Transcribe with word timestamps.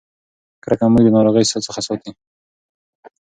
کرکه 0.63 0.85
موږ 0.93 1.03
د 1.05 1.09
ناروغۍ 1.15 1.45
څخه 1.67 1.81
ساتي. 1.87 2.11